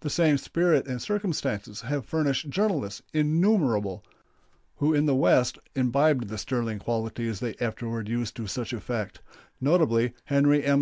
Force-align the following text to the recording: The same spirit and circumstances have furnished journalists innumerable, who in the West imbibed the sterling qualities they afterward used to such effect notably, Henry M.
The 0.00 0.10
same 0.10 0.36
spirit 0.36 0.88
and 0.88 1.00
circumstances 1.00 1.82
have 1.82 2.04
furnished 2.04 2.48
journalists 2.50 3.02
innumerable, 3.14 4.04
who 4.78 4.92
in 4.92 5.06
the 5.06 5.14
West 5.14 5.60
imbibed 5.76 6.26
the 6.26 6.38
sterling 6.38 6.80
qualities 6.80 7.38
they 7.38 7.54
afterward 7.60 8.08
used 8.08 8.34
to 8.34 8.48
such 8.48 8.72
effect 8.72 9.20
notably, 9.60 10.12
Henry 10.24 10.64
M. 10.64 10.78